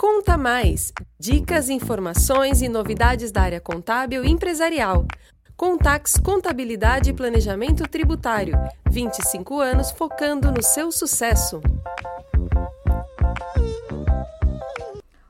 [0.00, 0.94] Conta Mais!
[1.18, 5.04] Dicas, informações e novidades da área contábil e empresarial.
[5.58, 8.54] Contax Contabilidade e Planejamento Tributário.
[8.90, 11.60] 25 anos focando no seu sucesso.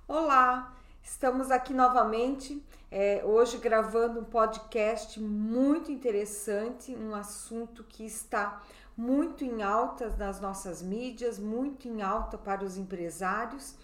[0.07, 8.63] Olá, estamos aqui novamente, é, hoje gravando um podcast muito interessante, um assunto que está
[8.97, 13.75] muito em alta nas nossas mídias, muito em alta para os empresários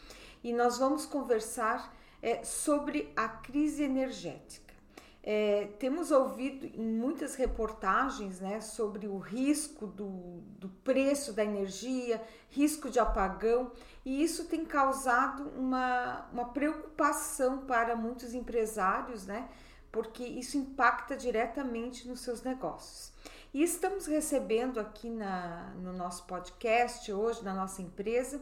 [0.46, 1.92] e nós vamos conversar
[2.22, 4.72] é, sobre a crise energética.
[5.20, 12.22] É, temos ouvido em muitas reportagens né, sobre o risco do, do preço da energia,
[12.48, 13.72] risco de apagão,
[14.04, 19.48] e isso tem causado uma, uma preocupação para muitos empresários, né,
[19.90, 23.12] porque isso impacta diretamente nos seus negócios.
[23.52, 28.40] E estamos recebendo aqui na, no nosso podcast, hoje, na nossa empresa,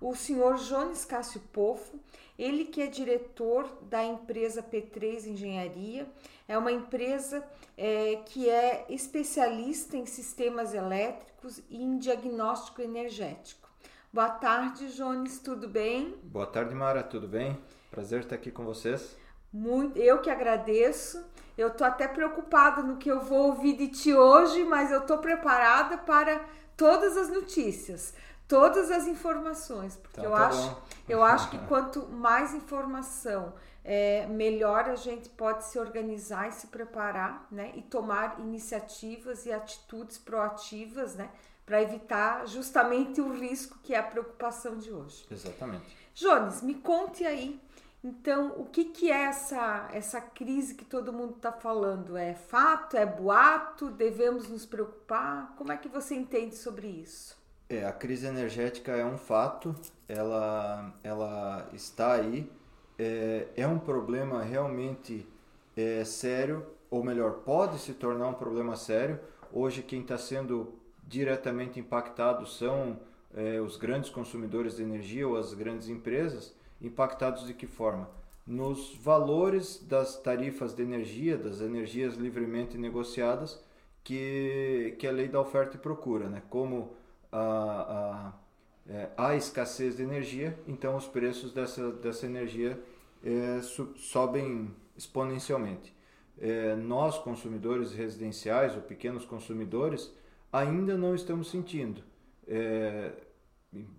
[0.00, 2.00] o senhor Jones Cássio Pofo,
[2.38, 6.06] ele que é diretor da empresa P3 Engenharia,
[6.48, 7.44] é uma empresa
[7.76, 13.68] é, que é especialista em sistemas elétricos e em diagnóstico energético.
[14.12, 16.16] Boa tarde, Jones, tudo bem?
[16.24, 17.56] Boa tarde, Mara, tudo bem?
[17.90, 19.16] Prazer estar aqui com vocês.
[19.52, 21.24] Muito, eu que agradeço.
[21.58, 25.18] Eu estou até preocupada no que eu vou ouvir de ti hoje, mas eu estou
[25.18, 26.44] preparada para
[26.76, 28.14] todas as notícias
[28.50, 34.26] todas as informações, porque então, eu, tá acho, eu acho que quanto mais informação, é,
[34.26, 37.72] melhor a gente pode se organizar e se preparar, né?
[37.76, 41.30] E tomar iniciativas e atitudes proativas, né?
[41.64, 45.24] Para evitar justamente o risco que é a preocupação de hoje.
[45.30, 45.96] Exatamente.
[46.12, 47.58] Jones, me conte aí.
[48.02, 52.16] Então, o que, que é essa, essa crise que todo mundo está falando?
[52.16, 52.96] É fato?
[52.96, 53.90] É boato?
[53.90, 55.54] Devemos nos preocupar?
[55.56, 57.39] Como é que você entende sobre isso?
[57.70, 59.72] É, a crise energética é um fato,
[60.08, 62.50] ela, ela está aí,
[62.98, 65.24] é, é um problema realmente
[65.76, 69.20] é, sério, ou melhor, pode se tornar um problema sério.
[69.52, 70.74] Hoje, quem está sendo
[71.06, 72.98] diretamente impactado são
[73.36, 76.52] é, os grandes consumidores de energia ou as grandes empresas.
[76.82, 78.10] Impactados de que forma?
[78.44, 83.62] Nos valores das tarifas de energia, das energias livremente negociadas,
[84.02, 86.42] que, que a lei da oferta e procura, né?
[86.50, 86.98] Como
[87.32, 88.32] a,
[89.16, 92.78] a, é, escassez de energia, então os preços dessa, dessa energia
[93.24, 93.60] é,
[93.96, 95.94] sobem exponencialmente.
[96.38, 100.12] É, nós, consumidores residenciais ou pequenos consumidores,
[100.52, 102.02] ainda não estamos sentindo.
[102.48, 103.12] É,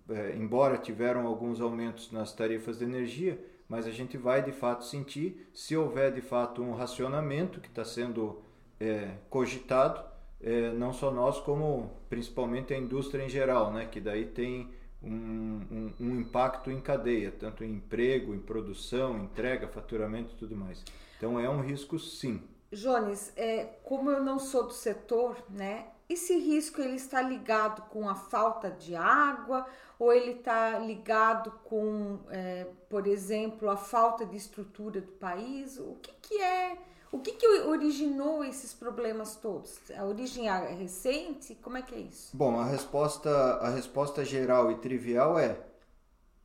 [0.10, 4.84] é, embora tiveram alguns aumentos nas tarifas de energia, mas a gente vai de fato
[4.84, 8.42] sentir se houver de fato um racionamento que está sendo
[8.80, 10.11] é, cogitado
[10.44, 13.86] é, não só nós, como principalmente a indústria em geral, né?
[13.86, 14.70] que daí tem
[15.04, 20.56] um, um, um, impacto em cadeia, tanto em emprego, em produção, entrega, faturamento e tudo
[20.56, 20.84] mais.
[21.18, 22.42] Então é um risco sim.
[22.72, 25.88] Jones, é, como eu não sou do setor, né?
[26.08, 29.66] Esse risco ele está ligado com a falta de água
[29.98, 35.78] ou ele está ligado com, é, por exemplo, a falta de estrutura do país?
[35.78, 36.78] O que, que é
[37.12, 39.80] o que, que originou esses problemas todos?
[39.98, 41.56] A origem é recente?
[41.56, 42.36] Como é que é isso?
[42.36, 45.58] Bom, a resposta, a resposta geral e trivial é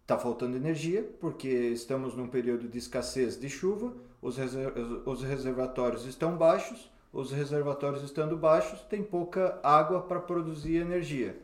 [0.02, 4.72] está faltando energia porque estamos num período de escassez de chuva, os, reser
[5.04, 11.36] os reservatórios estão baixos, os reservatórios estando baixos, tem pouca água para produzir energia.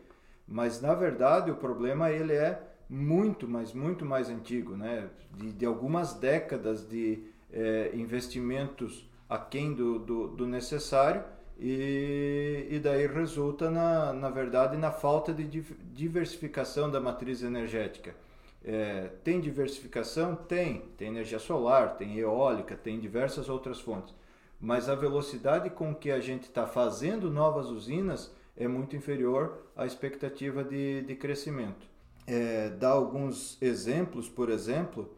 [0.47, 5.09] Mas na verdade o problema ele é muito, mas muito mais antigo, né?
[5.31, 11.23] de, de algumas décadas de é, investimentos aquém do, do, do necessário
[11.59, 15.45] e, e daí resulta, na, na verdade, na falta de
[15.91, 18.15] diversificação da matriz energética.
[18.63, 20.35] É, tem diversificação?
[20.35, 20.81] Tem.
[20.97, 24.13] Tem energia solar, tem eólica, tem diversas outras fontes.
[24.59, 29.85] Mas a velocidade com que a gente está fazendo novas usinas é muito inferior à
[29.85, 31.85] expectativa de, de crescimento.
[32.25, 35.13] É, dá alguns exemplos, por exemplo,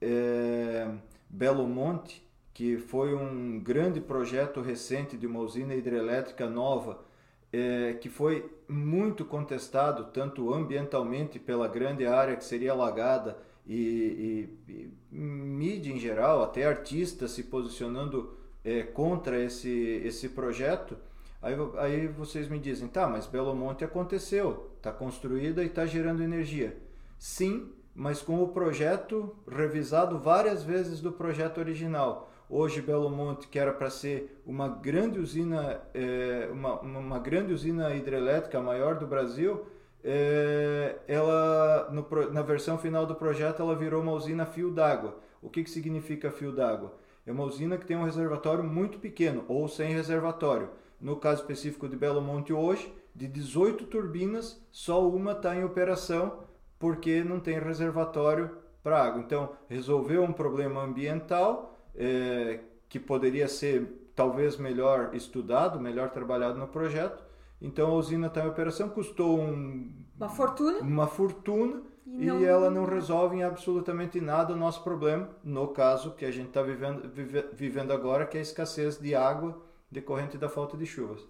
[0.00, 0.88] é,
[1.28, 2.25] Belo Monte
[2.56, 7.04] que foi um grande projeto recente de uma usina hidrelétrica nova,
[7.52, 13.36] é, que foi muito contestado, tanto ambientalmente pela grande área que seria alagada,
[13.66, 20.96] e, e, e mídia em geral, até artistas se posicionando é, contra esse, esse projeto.
[21.42, 26.22] Aí, aí vocês me dizem, tá, mas Belo Monte aconteceu, está construída e está gerando
[26.22, 26.74] energia.
[27.18, 32.32] Sim, mas com o projeto revisado várias vezes do projeto original.
[32.48, 37.92] Hoje Belo Monte, que era para ser uma grande usina, é, uma, uma grande usina
[37.94, 39.66] hidrelétrica, a maior do Brasil,
[40.04, 45.18] é, ela no, na versão final do projeto ela virou uma usina fio d'água.
[45.42, 46.94] O que, que significa fio d'água?
[47.26, 50.70] É uma usina que tem um reservatório muito pequeno ou sem reservatório.
[51.00, 56.44] No caso específico de Belo Monte hoje, de 18 turbinas, só uma está em operação
[56.78, 58.50] porque não tem reservatório
[58.82, 59.20] para água.
[59.20, 66.68] Então, resolveu um problema ambiental é, que poderia ser talvez melhor estudado, melhor trabalhado no
[66.68, 67.24] projeto.
[67.60, 72.40] Então, a usina está em operação, custou um, uma fortuna, uma fortuna e, não...
[72.40, 76.48] e, ela não resolve em absolutamente nada o nosso problema, no caso que a gente
[76.48, 79.60] está vivendo, vive, vivendo agora, que é a escassez de água
[79.90, 81.26] decorrente da falta de chuvas.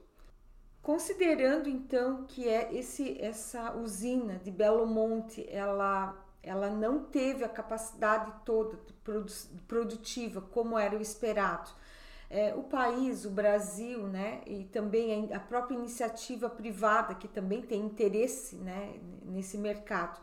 [0.82, 6.14] Considerando então que é esse essa usina de Belo Monte, ela
[6.46, 8.78] ela não teve a capacidade toda
[9.66, 11.70] produtiva como era o esperado.
[12.30, 17.80] É, o país, o Brasil, né, e também a própria iniciativa privada que também tem
[17.82, 18.94] interesse, né,
[19.24, 20.20] nesse mercado,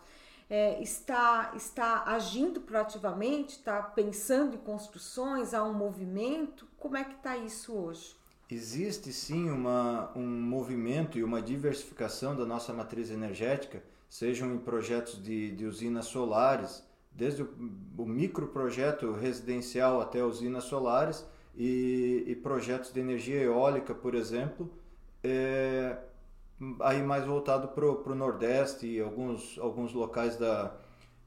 [0.49, 6.67] é, está está agindo proativamente, está pensando em construções, há um movimento.
[6.77, 8.15] Como é que está isso hoje?
[8.51, 13.81] Existe sim uma, um movimento e uma diversificação da nossa matriz energética,
[14.13, 17.49] sejam em projetos de, de usinas solares, desde o,
[17.97, 21.25] o microprojeto residencial até usinas solares
[21.55, 24.71] e, e, projetos de energia eólica, por exemplo,
[25.23, 25.97] é,
[26.81, 30.75] aí mais voltado para o Nordeste e alguns, alguns locais da,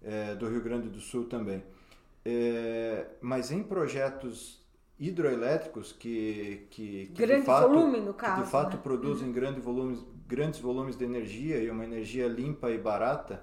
[0.01, 1.65] é, do Rio Grande do Sul também.
[2.25, 4.65] É, mas em projetos
[4.99, 8.83] hidroelétricos que, que, que grande de fato, volume no caso, de fato né?
[8.83, 9.33] produzem uhum.
[9.35, 13.43] grandes volumes, grandes volumes de energia e uma energia limpa e barata,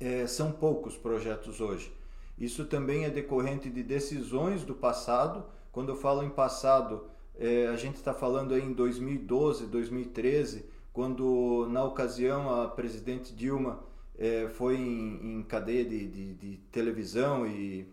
[0.00, 1.92] é, são poucos projetos hoje.
[2.38, 5.44] Isso também é decorrente de decisões do passado.
[5.72, 11.66] Quando eu falo em passado, é, a gente está falando aí em 2012, 2013, quando
[11.70, 13.80] na ocasião a presidente Dilma
[14.16, 17.86] é, foi em, em cadeia de, de, de televisão e,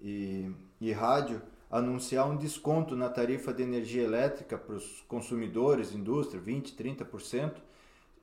[0.00, 0.50] e,
[0.80, 6.74] e rádio anunciar um desconto na tarifa de energia elétrica para os consumidores, indústria, 20%,
[6.74, 7.54] 30%.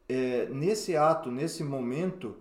[0.08, 2.36] É, nesse ato, nesse momento,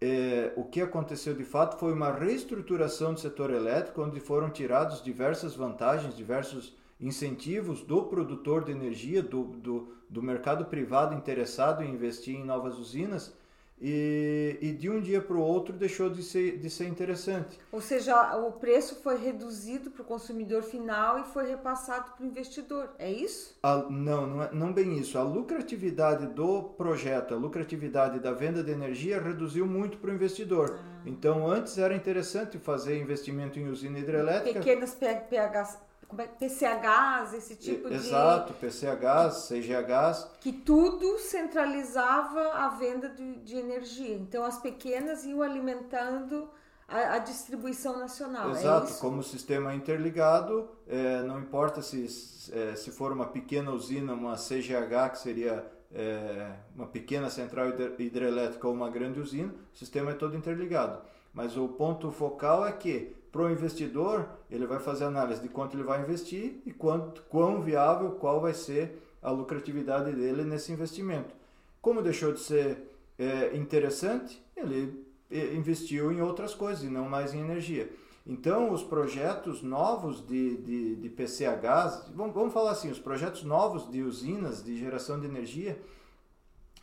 [0.00, 5.02] é, o que aconteceu de fato foi uma reestruturação do setor elétrico, onde foram tirados
[5.02, 11.92] diversas vantagens, diversos incentivos do produtor de energia, do, do, do mercado privado interessado em
[11.92, 13.34] investir em novas usinas,
[13.80, 17.58] e, e de um dia para o outro deixou de ser, de ser interessante.
[17.72, 22.26] Ou seja, o preço foi reduzido para o consumidor final e foi repassado para o
[22.26, 23.58] investidor, é isso?
[23.62, 25.18] A, não, não, é, não bem isso.
[25.18, 30.78] A lucratividade do projeto, a lucratividade da venda de energia reduziu muito para o investidor.
[30.78, 31.02] Ah.
[31.06, 34.60] Então, antes era interessante fazer investimento em usina hidrelétrica.
[34.60, 37.94] Pequenas PHs como é, PCHs, esse tipo de.
[37.94, 40.28] Exato, PCHs, CGHs.
[40.40, 44.16] Que tudo centralizava a venda de, de energia.
[44.16, 46.50] Então as pequenas iam alimentando
[46.88, 48.48] a, a distribuição nacional.
[48.48, 52.06] É Exato, é como o sistema interligado, é, não importa se,
[52.52, 57.68] é, se for uma pequena usina, uma CGH, que seria é, uma pequena central
[57.98, 61.00] hidrelétrica ou uma grande usina, o sistema é todo interligado.
[61.32, 65.76] Mas o ponto focal é que para o investidor, ele vai fazer análise de quanto
[65.76, 71.34] ele vai investir e quanto, quão viável, qual vai ser a lucratividade dele nesse investimento.
[71.80, 72.78] Como deixou de ser
[73.18, 77.90] é, interessante, ele é, investiu em outras coisas e não mais em energia.
[78.26, 83.90] Então, os projetos novos de, de, de PCHs, vamos, vamos falar assim, os projetos novos
[83.90, 85.80] de usinas de geração de energia,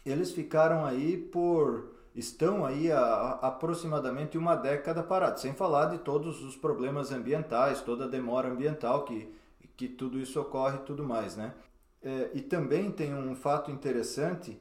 [0.05, 6.43] eles ficaram aí por estão aí há aproximadamente uma década parados, sem falar de todos
[6.43, 9.31] os problemas ambientais, toda a demora ambiental que,
[9.77, 11.53] que tudo isso ocorre e tudo mais, né?
[12.01, 14.59] É, e também tem um fato interessante,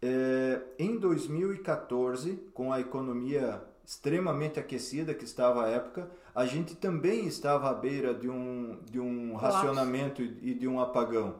[0.00, 7.26] é, em 2014, com a economia extremamente aquecida que estava à época, a gente também
[7.26, 11.36] estava à beira de um, de um racionamento e de um apagão.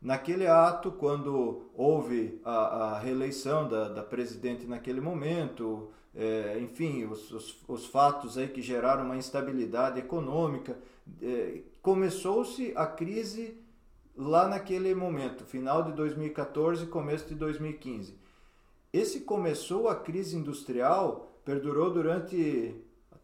[0.00, 7.32] Naquele ato, quando houve a, a reeleição da, da, presidente naquele momento, é, enfim, os,
[7.32, 10.78] os, os, fatos aí que geraram uma instabilidade econômica,
[11.20, 13.58] é, começou-se a crise
[14.16, 18.16] lá naquele momento, final de 2014, começo de 2015.
[18.92, 22.74] Esse começou a crise industrial, perdurou durante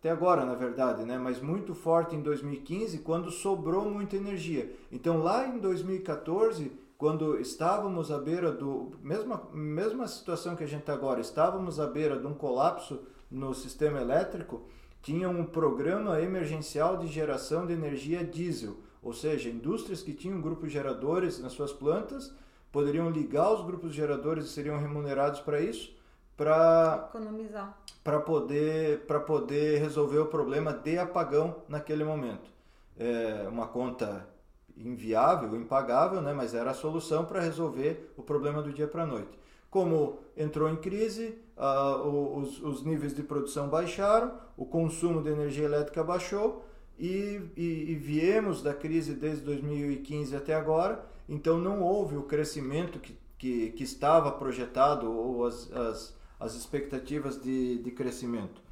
[0.04, 1.16] até agora, na verdade, né?
[1.16, 4.70] mas muito forte em 2015, quando sobrou muita energia.
[4.92, 8.92] Então, lá em 2014, quando estávamos à beira do.
[9.02, 13.54] Mesma, mesma situação que a gente está agora, estávamos à beira de um colapso no
[13.54, 14.68] sistema elétrico,
[15.00, 20.70] tinha um programa emergencial de geração de energia diesel, ou seja, indústrias que tinham grupos
[20.70, 22.30] geradores nas suas plantas
[22.70, 25.96] poderiam ligar os grupos geradores e seriam remunerados para isso,
[26.37, 32.53] para economizar, para poder para poder resolver o problema de apagão naquele momento.
[32.97, 34.29] É uma conta
[34.76, 36.33] inviável, impagável, né?
[36.33, 39.38] Mas era a solução para resolver o problema do dia para a noite.
[39.71, 46.03] Como entrou em crise, os, os, níveis de produção baixaram, o consumo de energia elétrica
[46.03, 46.64] baixou
[46.99, 53.00] e, e, e, viemos da crise desde 2015 até agora, então não houve o crescimento
[53.00, 58.62] que, que, que estava projetado ou as, as, as expectativas de, de crescimento.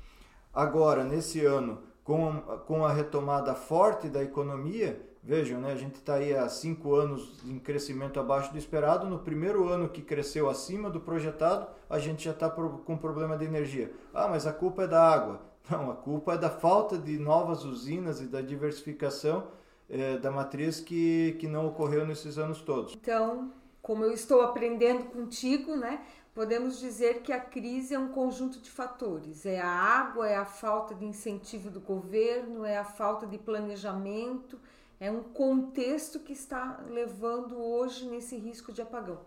[0.52, 6.14] Agora, nesse ano, com, com a retomada forte da economia, Vejam, né, a gente está
[6.14, 9.08] aí há cinco anos em crescimento abaixo do esperado.
[9.08, 13.44] No primeiro ano que cresceu acima do projetado, a gente já está com problema de
[13.44, 13.92] energia.
[14.12, 15.40] Ah, mas a culpa é da água.
[15.70, 19.46] Não, a culpa é da falta de novas usinas e da diversificação
[19.88, 22.94] é, da matriz que, que não ocorreu nesses anos todos.
[22.94, 26.00] Então, como eu estou aprendendo contigo, né,
[26.34, 29.46] podemos dizer que a crise é um conjunto de fatores.
[29.46, 34.58] É a água, é a falta de incentivo do governo, é a falta de planejamento
[35.02, 39.18] é um contexto que está levando hoje nesse risco de apagão.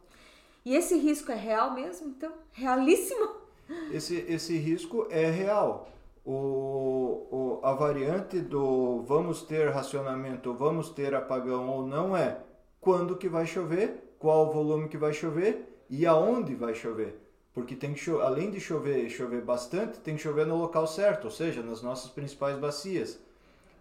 [0.64, 2.32] E esse risco é real mesmo, então?
[2.54, 3.30] Realíssimo?
[3.92, 5.90] Esse, esse risco é real.
[6.26, 12.40] O, o, a variante do vamos ter racionamento, vamos ter apagão ou não é
[12.80, 17.22] quando que vai chover, qual o volume que vai chover e aonde vai chover.
[17.54, 21.26] Porque tem que chover, além de chover chover bastante, tem que chover no local certo,
[21.26, 23.20] ou seja, nas nossas principais bacias.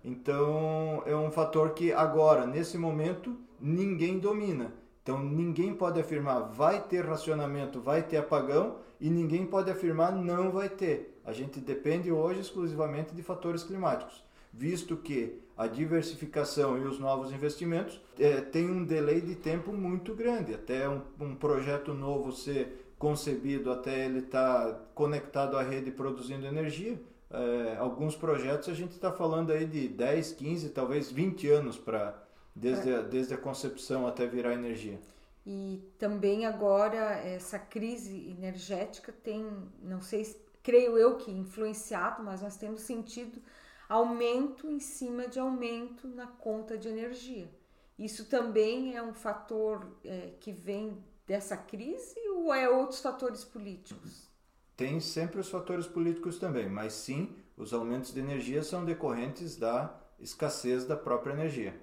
[0.05, 4.73] Então é um fator que agora, nesse momento, ninguém domina.
[5.03, 10.51] Então ninguém pode afirmar vai ter racionamento, vai ter apagão e ninguém pode afirmar não
[10.51, 11.21] vai ter.
[11.25, 14.25] A gente depende hoje exclusivamente de fatores climáticos,
[14.57, 20.15] visto que a diversificação e os novos investimentos é, tem um delay de tempo muito
[20.15, 20.55] grande.
[20.55, 26.47] Até um, um projeto novo ser concebido, até ele estar tá conectado à rede produzindo
[26.47, 26.99] energia,
[27.31, 32.17] é, alguns projetos a gente está falando aí de 10, 15, talvez 20 anos para
[32.55, 32.97] desde, é.
[32.97, 35.01] a, desde a concepção até virar energia.
[35.47, 39.45] E também agora essa crise energética tem,
[39.83, 40.25] não sei,
[40.63, 43.39] creio eu que influenciado, mas nós temos sentido
[43.88, 47.50] aumento em cima de aumento na conta de energia.
[47.99, 54.29] Isso também é um fator é, que vem dessa crise ou é outros fatores políticos?
[54.76, 59.97] Tem sempre os fatores políticos também, mas sim, os aumentos de energia são decorrentes da
[60.19, 61.81] escassez da própria energia.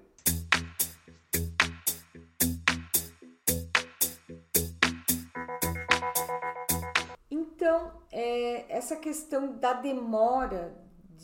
[7.30, 10.76] Então, é, essa questão da demora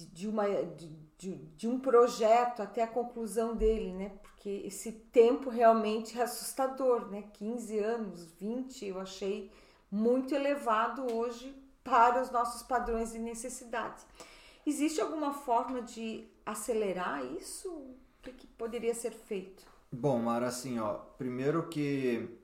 [0.07, 0.47] de, uma,
[1.19, 4.13] de, de, um projeto até a conclusão dele, né?
[4.23, 7.25] Porque esse tempo realmente é assustador, né?
[7.35, 9.51] 15 anos, 20, eu achei
[9.91, 14.03] muito elevado hoje para os nossos padrões de necessidade.
[14.67, 17.71] Existe alguma forma de acelerar isso?
[17.71, 19.65] O que, que poderia ser feito?
[19.91, 22.39] Bom, Mara, assim, ó, primeiro que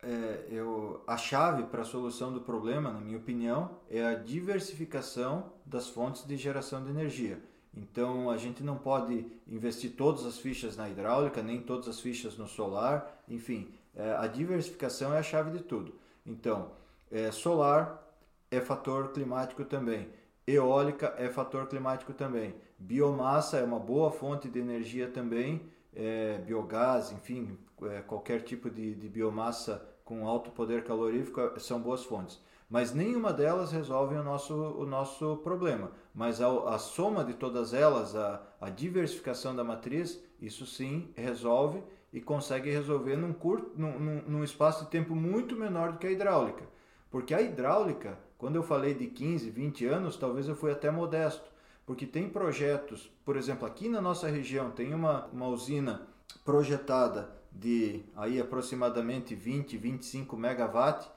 [0.00, 5.53] é, eu, a chave para a solução do problema, na minha opinião, é a diversificação
[5.64, 7.38] das fontes de geração de energia.
[7.76, 12.36] Então a gente não pode investir todas as fichas na hidráulica, nem todas as fichas
[12.36, 15.94] no solar, enfim, é, a diversificação é a chave de tudo.
[16.26, 16.70] Então,
[17.10, 18.02] é, solar,
[18.50, 20.08] é fator climático também.
[20.46, 22.54] Eólica é fator climático também.
[22.78, 25.62] Biomassa é uma boa fonte de energia também.
[25.94, 31.80] É, biogás, enfim, é, qualquer tipo de, de biomassa com alto poder calorífico é, são
[31.80, 32.40] boas fontes.
[32.68, 35.92] Mas nenhuma delas resolve o nosso, o nosso problema.
[36.14, 41.82] Mas a, a soma de todas elas, a, a diversificação da matriz, isso sim resolve
[42.12, 46.06] e consegue resolver num, curto, num, num, num espaço de tempo muito menor do que
[46.06, 46.64] a hidráulica.
[47.10, 51.48] Porque a hidráulica, quando eu falei de 15, 20 anos, talvez eu fui até modesto.
[51.86, 56.08] Porque tem projetos, por exemplo, aqui na nossa região tem uma, uma usina
[56.44, 61.08] projetada de aí aproximadamente 20, 25 megawatt,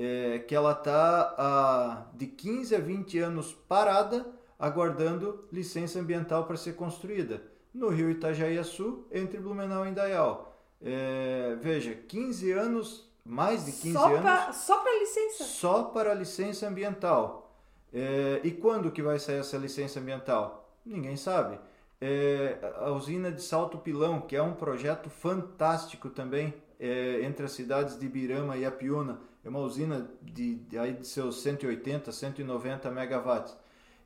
[0.00, 4.26] é, que ela está de 15 a 20 anos parada,
[4.58, 7.42] aguardando licença ambiental para ser construída,
[7.74, 10.56] no rio Itajaiaçu, entre Blumenau e Indaial.
[10.80, 14.20] É, veja, 15 anos mais de 15 só anos.
[14.22, 15.44] Pra, só para licença?
[15.44, 17.54] Só para licença ambiental.
[17.92, 20.72] É, e quando que vai sair essa licença ambiental?
[20.82, 21.60] Ninguém sabe.
[22.00, 27.52] É, a usina de Salto Pilão, que é um projeto fantástico também, é, entre as
[27.52, 32.90] cidades de Ibirama e Apiúna, é uma usina de, de, aí de seus 180, 190
[32.90, 33.56] megawatts.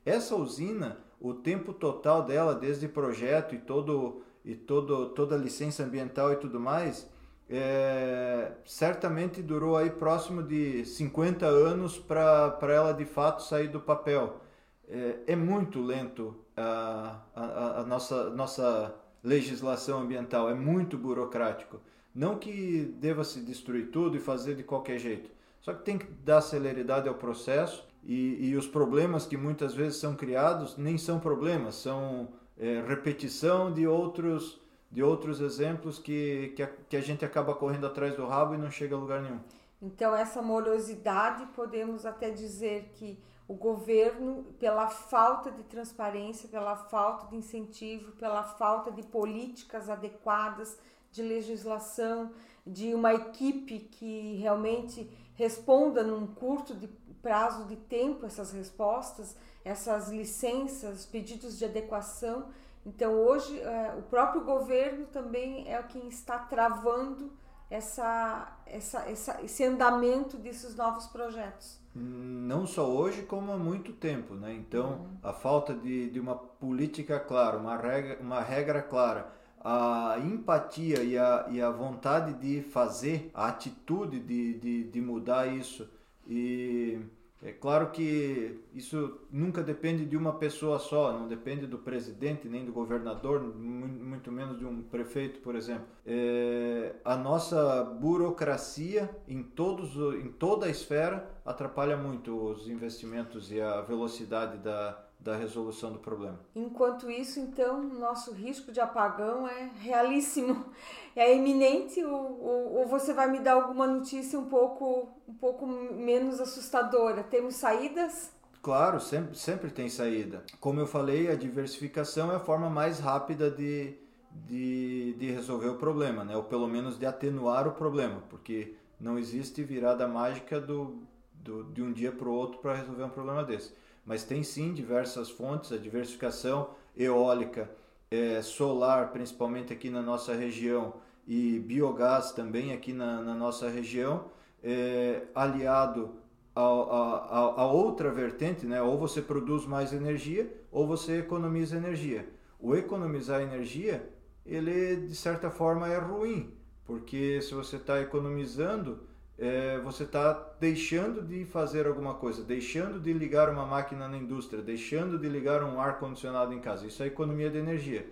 [0.05, 5.83] Essa usina, o tempo total dela, desde projeto e, todo, e todo, toda a licença
[5.83, 7.09] ambiental e tudo mais,
[7.49, 14.41] é, certamente durou aí próximo de 50 anos para ela de fato sair do papel.
[14.87, 21.79] É, é muito lento a, a, a, nossa, nossa legislação ambiental, é muito burocrático.
[22.15, 25.29] Não que deva se destruir tudo e fazer de qualquer jeito,
[25.59, 29.99] só que tem que dar celeridade ao processo e, e os problemas que muitas vezes
[29.99, 36.63] são criados nem são problemas, são é, repetição de outros de outros exemplos que, que
[36.63, 39.41] a, que, a, gente acaba correndo atrás do rabo e não chega a lugar nenhum.
[39.81, 47.27] Então, essa morosidade, podemos até dizer que o governo, pela falta de transparência, pela falta
[47.27, 50.79] de incentivo, pela falta de políticas adequadas,
[51.15, 52.31] de legislação,
[52.67, 56.87] de uma equipe que realmente responda num curto de
[57.21, 62.47] prazo de tempo essas respostas, essas licenças, pedidos de adequação.
[62.85, 67.31] Então, hoje, é, o próprio governo também é quem está travando
[67.69, 71.79] essa, essa, essa, esse andamento desses novos projetos.
[71.95, 74.35] Não só hoje, como há muito tempo.
[74.35, 74.53] Né?
[74.53, 75.17] Então, uhum.
[75.23, 79.33] a falta de, de uma política clara, uma regra, uma regra clara,
[79.67, 85.47] a empatia e a, e a vontade de fazer, a atitude de, de, de mudar
[85.47, 85.89] isso
[86.27, 86.99] e
[87.43, 92.65] é claro que isso nunca depende de uma pessoa só, não depende do presidente nem
[92.65, 95.85] do governador, muito menos de um prefeito, por exemplo.
[96.05, 103.61] É, a nossa burocracia em, todos, em toda a esfera atrapalha muito os investimentos e
[103.61, 106.39] a velocidade da, da resolução do problema.
[106.55, 110.67] Enquanto isso, então, nosso risco de apagão é realíssimo,
[111.15, 115.65] é iminente ou, ou, ou, você vai me dar alguma notícia um pouco, um pouco
[115.65, 117.23] menos assustadora?
[117.23, 118.31] Temos saídas?
[118.61, 120.43] Claro, sempre, sempre tem saída.
[120.59, 123.95] Como eu falei, a diversificação é a forma mais rápida de,
[124.31, 126.37] de, de resolver o problema, né?
[126.37, 130.99] ou pelo menos de atenuar o problema, porque não existe virada mágica do,
[131.33, 133.73] do, de um dia para o outro para resolver um problema desse
[134.05, 137.69] mas tem sim diversas fontes, a diversificação eólica,
[138.11, 140.93] é, solar, principalmente aqui na nossa região,
[141.27, 144.25] e biogás também aqui na, na nossa região,
[144.63, 146.15] é, aliado
[146.55, 148.81] a, a, a, outra vertente, né?
[148.81, 152.27] ou você produz mais energia ou você economiza energia.
[152.59, 154.09] O economizar energia,
[154.45, 156.53] ele de certa forma é ruim,
[156.85, 159.01] porque se você está economizando,
[159.37, 164.61] é, você está deixando de fazer alguma coisa, deixando de ligar uma máquina na indústria,
[164.61, 166.87] deixando de ligar um ar condicionado em casa.
[166.87, 168.07] Isso é economia de energia.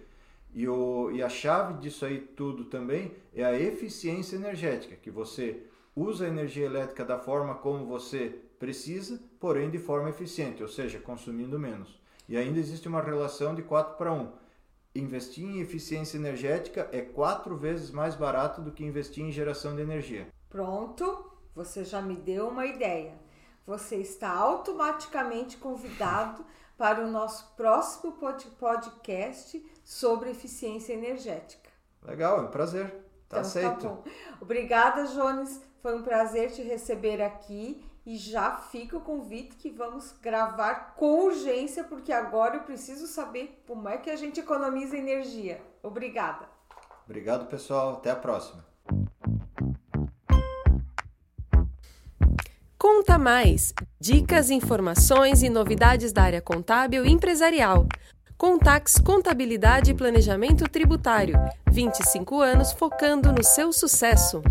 [0.54, 5.64] E, o, e a chave disso aí tudo também é a eficiência energética, que você
[5.96, 11.00] usa a energia elétrica da forma como você precisa, porém de forma eficiente, ou seja,
[11.00, 12.00] consumindo menos.
[12.28, 14.32] E ainda existe uma relação de 4 para 1.
[14.96, 19.82] Investir em eficiência energética é quatro vezes mais barato do que investir em geração de
[19.82, 20.28] energia.
[20.54, 23.16] Pronto, você já me deu uma ideia.
[23.66, 26.46] Você está automaticamente convidado
[26.78, 28.12] para o nosso próximo
[28.60, 31.72] podcast sobre eficiência energética.
[32.04, 32.88] Legal, é um prazer.
[32.88, 33.90] Tá então, tá aceito.
[33.90, 34.12] Tá.
[34.40, 35.60] Obrigada, Jones.
[35.82, 41.26] Foi um prazer te receber aqui e já fica o convite que vamos gravar com
[41.26, 45.60] urgência, porque agora eu preciso saber como é que a gente economiza energia.
[45.82, 46.48] Obrigada.
[47.06, 47.94] Obrigado, pessoal.
[47.94, 48.73] Até a próxima.
[53.04, 53.74] Conta Mais!
[54.00, 57.86] Dicas, informações e novidades da área contábil e empresarial.
[58.38, 61.36] Contax Contabilidade e Planejamento Tributário.
[61.70, 64.42] 25 anos focando no seu sucesso.